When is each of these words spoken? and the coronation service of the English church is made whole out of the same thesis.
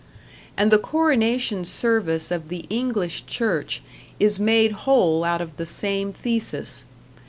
and 0.57 0.71
the 0.71 0.79
coronation 0.79 1.63
service 1.63 2.31
of 2.31 2.49
the 2.49 2.65
English 2.71 3.27
church 3.27 3.83
is 4.19 4.39
made 4.39 4.71
whole 4.71 5.23
out 5.23 5.41
of 5.41 5.55
the 5.57 5.65
same 5.67 6.11
thesis. 6.11 6.85